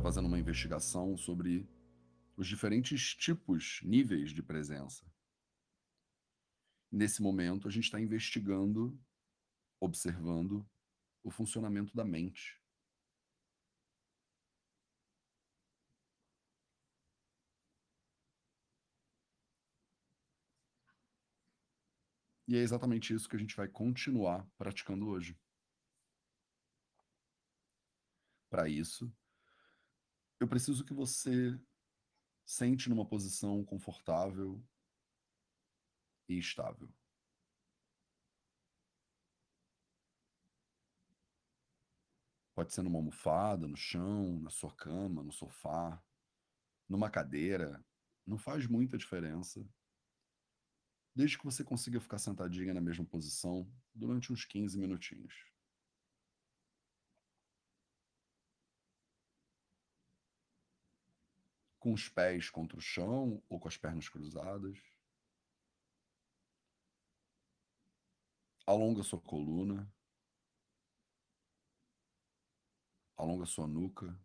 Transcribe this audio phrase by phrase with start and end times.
[0.00, 1.68] está fazendo uma investigação sobre
[2.34, 5.04] os diferentes tipos, níveis de presença.
[6.90, 8.98] Nesse momento, a gente está investigando,
[9.78, 10.66] observando
[11.22, 12.58] o funcionamento da mente.
[22.48, 25.38] E é exatamente isso que a gente vai continuar praticando hoje.
[28.48, 29.12] Para isso,
[30.40, 31.60] eu preciso que você
[32.46, 34.60] sente numa posição confortável
[36.26, 36.88] e estável.
[42.54, 46.02] Pode ser numa almofada, no chão, na sua cama, no sofá,
[46.88, 47.84] numa cadeira,
[48.26, 49.64] não faz muita diferença
[51.14, 55.49] desde que você consiga ficar sentadinha na mesma posição durante uns 15 minutinhos.
[61.80, 64.78] Com os pés contra o chão ou com as pernas cruzadas.
[68.66, 69.92] Alonga sua coluna.
[73.16, 74.16] Alonga sua nuca.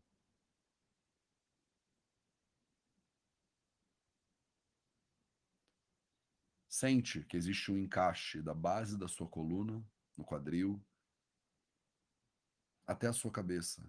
[6.69, 9.81] Sente que existe um encaixe da base da sua coluna,
[10.17, 10.85] no quadril,
[12.85, 13.81] até a sua cabeça.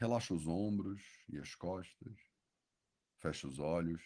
[0.00, 2.18] Relaxa os ombros e as costas.
[3.18, 4.02] Fecha os olhos.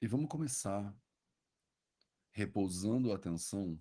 [0.00, 0.96] E vamos começar
[2.32, 3.78] repousando a atenção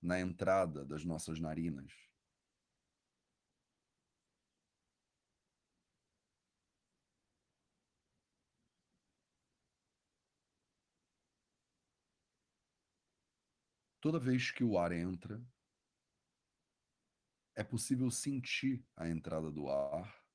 [0.00, 2.11] na entrada das nossas narinas.
[14.02, 15.40] Toda vez que o ar entra,
[17.54, 20.26] é possível sentir a entrada do ar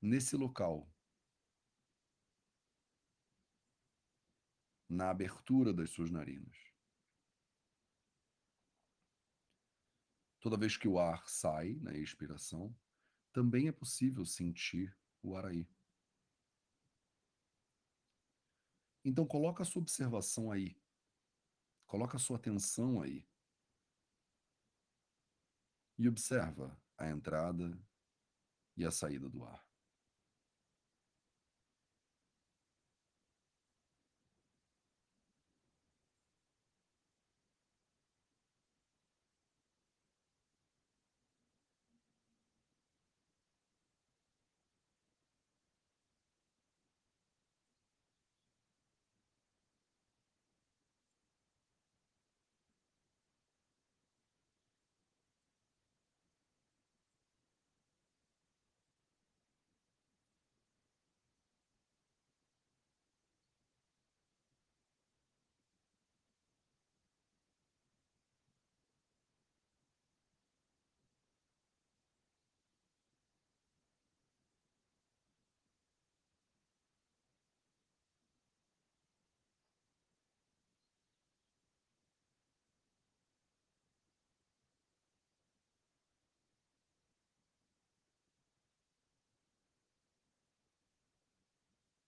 [0.00, 0.90] nesse local,
[4.88, 6.56] na abertura das suas narinas.
[10.40, 12.74] Toda vez que o ar sai na expiração,
[13.34, 15.68] também é possível sentir o ar aí.
[19.04, 20.76] Então coloca a sua observação aí.
[21.86, 23.26] Coloca a sua atenção aí.
[25.98, 27.78] E observa a entrada
[28.76, 29.69] e a saída do ar.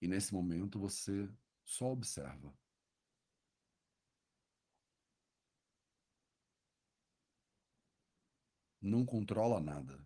[0.03, 1.31] E nesse momento você
[1.65, 2.53] só observa.
[8.81, 10.05] Não controla nada.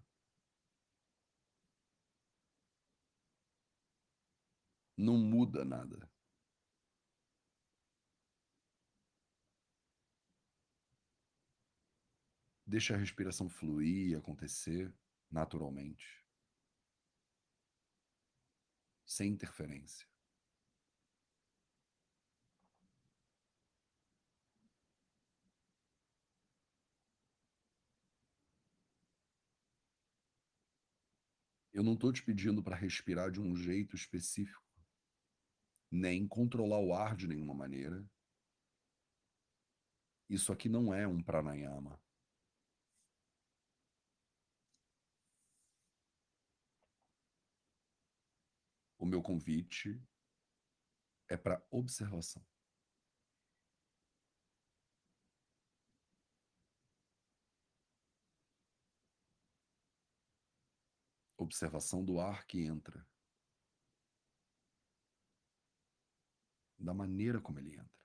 [4.99, 6.11] Não muda nada.
[12.67, 14.93] Deixa a respiração fluir, acontecer
[15.31, 16.26] naturalmente.
[19.07, 20.07] Sem interferência.
[31.73, 34.65] Eu não estou te pedindo para respirar de um jeito específico,
[35.91, 38.03] nem controlar o ar de nenhuma maneira.
[40.29, 42.01] Isso aqui não é um pranayama.
[49.07, 50.03] O meu convite
[51.29, 52.45] é para observação.
[61.39, 63.07] Observação do ar que entra,
[66.77, 67.97] da maneira como ele entra.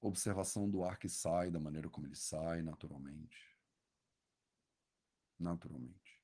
[0.00, 3.58] Observação do ar que sai, da maneira como ele sai, naturalmente.
[5.40, 6.23] Naturalmente.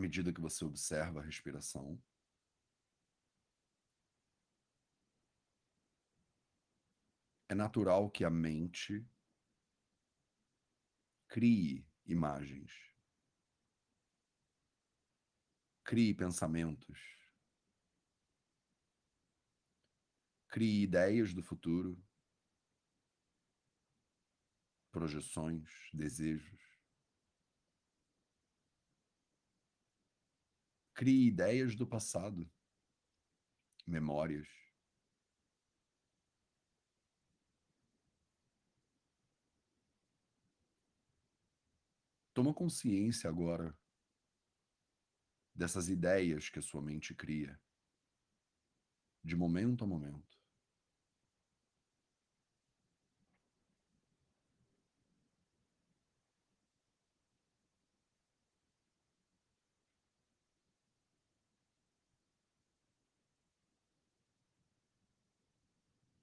[0.00, 2.02] Medida que você observa a respiração.
[7.48, 9.04] É natural que a mente
[11.28, 12.72] crie imagens,
[15.84, 16.98] crie pensamentos,
[20.48, 22.00] crie ideias do futuro,
[24.90, 26.69] projeções, desejos.
[31.00, 32.46] Crie ideias do passado,
[33.86, 34.46] memórias.
[42.34, 43.74] Toma consciência agora
[45.54, 47.58] dessas ideias que a sua mente cria,
[49.24, 50.39] de momento a momento.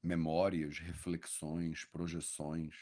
[0.07, 2.73] Memórias, reflexões, projeções.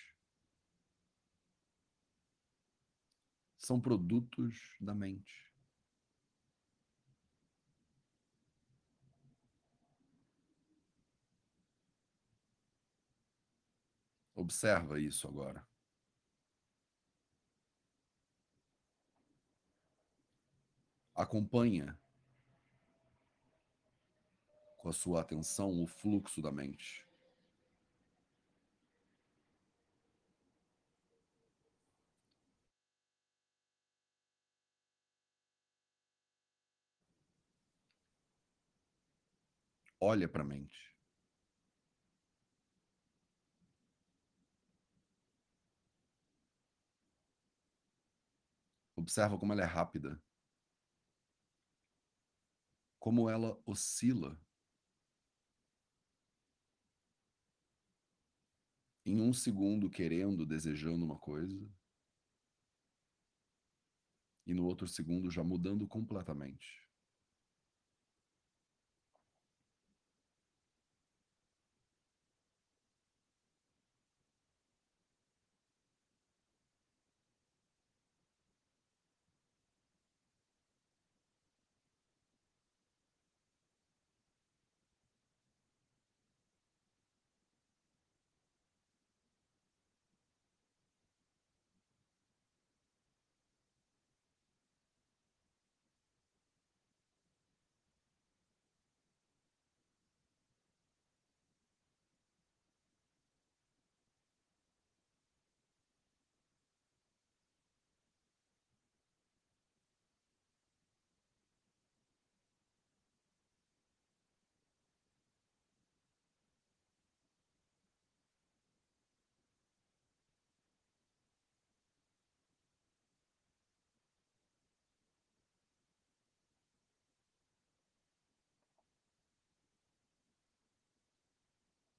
[3.57, 5.51] São produtos da mente.
[14.35, 15.65] Observa isso agora.
[21.15, 21.97] Acompanha
[24.77, 27.04] com a sua atenção o fluxo da mente.
[40.05, 40.95] Olha para a mente.
[48.95, 50.21] Observa como ela é rápida.
[52.99, 54.39] Como ela oscila.
[59.05, 61.67] Em um segundo querendo, desejando uma coisa.
[64.45, 66.84] E no outro segundo já mudando completamente.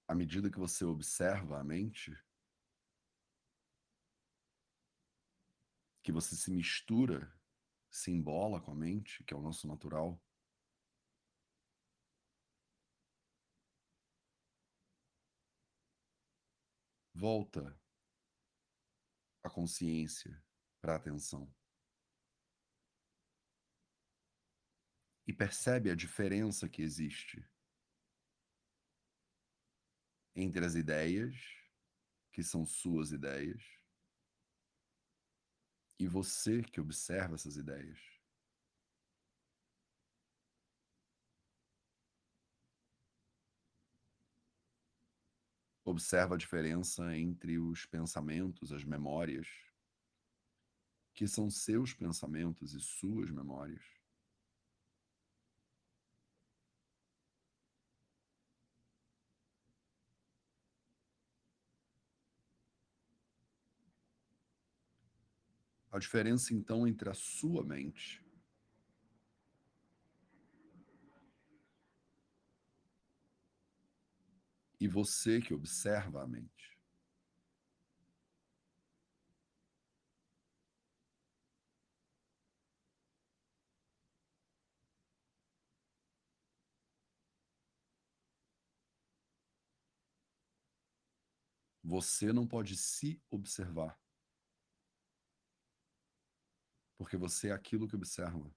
[0.09, 2.17] À medida que você observa a mente,
[6.03, 7.37] que você se mistura,
[7.91, 10.23] se embola com a mente, que é o nosso natural,
[17.13, 17.77] volta
[19.43, 20.41] a consciência
[20.81, 21.53] para a atenção.
[25.27, 27.45] E percebe a diferença que existe
[30.37, 31.35] entre as ideias,
[32.31, 33.63] que são suas ideias,
[35.99, 37.99] e você que observa essas ideias.
[45.83, 49.49] Observa a diferença entre os pensamentos, as memórias,
[51.15, 53.96] que são seus pensamentos e suas memórias.
[65.97, 68.23] A diferença então entre a sua mente
[74.79, 76.77] e você que observa a mente.
[91.83, 93.99] Você não pode se observar.
[96.99, 98.51] Porque você é aquilo que observa.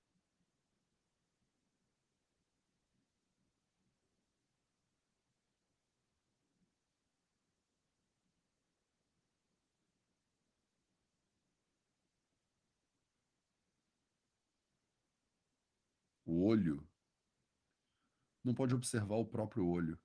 [16.26, 16.88] O olho
[18.44, 19.98] não pode observar o próprio olho.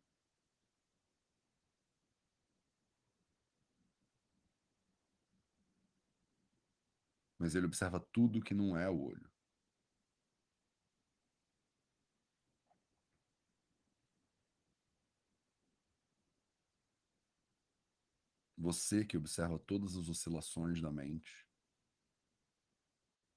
[7.45, 9.31] Mas ele observa tudo que não é o olho.
[18.57, 21.47] Você que observa todas as oscilações da mente,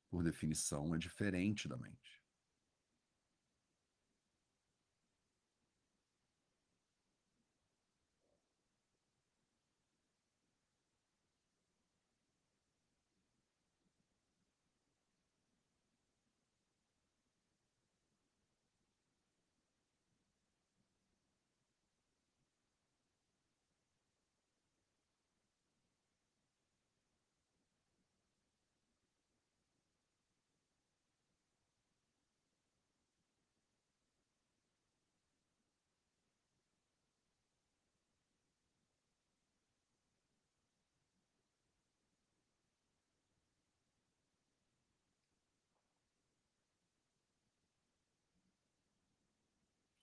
[0.10, 2.27] por definição, é diferente da mente.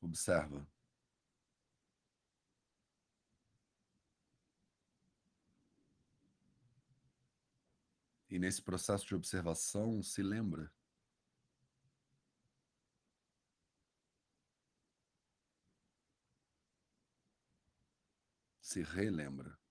[0.04, 0.66] Observa.
[8.28, 10.70] E nesse processo de observação, se lembra.
[18.60, 19.63] Se relembra.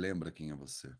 [0.00, 0.90] Relembra quem é você.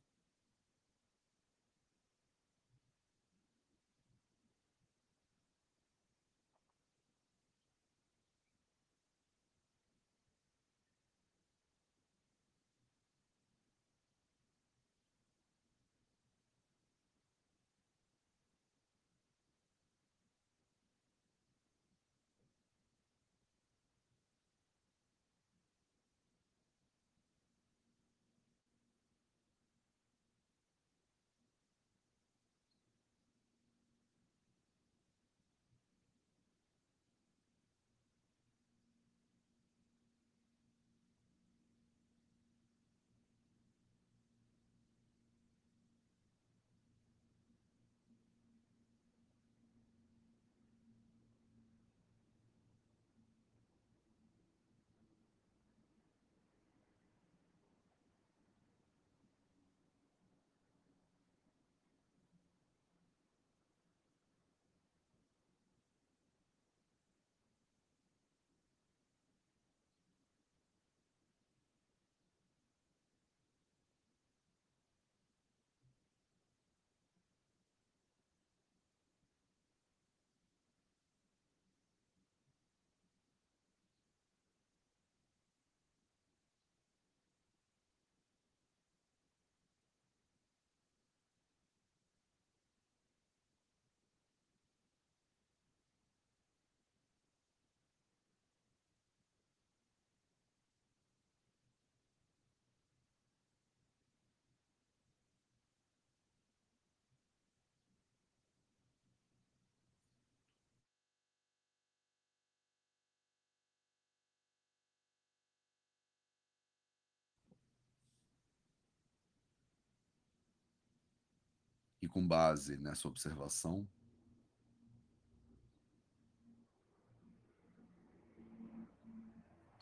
[122.10, 123.88] Com base nessa observação?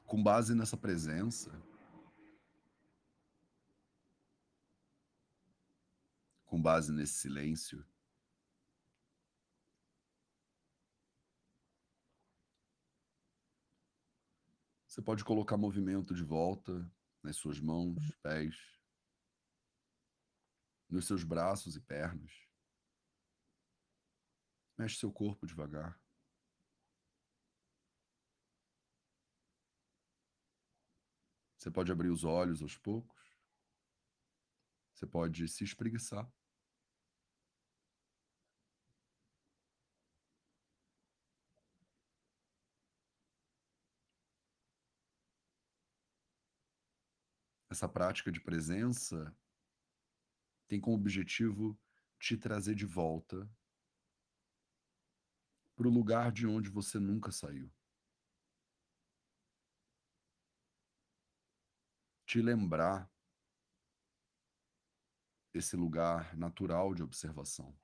[0.07, 1.51] Com base nessa presença?
[6.47, 7.85] Com base nesse silêncio?
[14.87, 16.91] Você pode colocar movimento de volta
[17.23, 18.78] nas suas mãos, pés,
[20.89, 22.49] nos seus braços e pernas.
[24.77, 26.01] Mexe seu corpo devagar.
[31.59, 33.19] Você pode abrir os olhos aos poucos.
[34.95, 36.31] Você pode se espreguiçar.
[47.69, 49.37] Essa prática de presença
[50.69, 51.77] tem como objetivo
[52.21, 53.51] te trazer de volta
[55.75, 57.73] para o lugar de onde você nunca saiu.
[62.27, 63.11] Te lembrar
[65.55, 67.75] esse lugar natural de observação.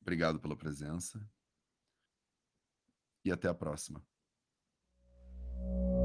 [0.00, 1.20] Obrigado pela presença
[3.24, 4.02] e até a próxima.
[5.58, 5.97] thank you